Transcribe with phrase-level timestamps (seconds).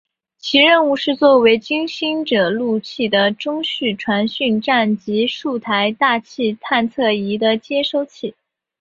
[0.39, 8.33] 其任务是做为金星着陆器的中继传讯站及数台大气探测仪器的接收器。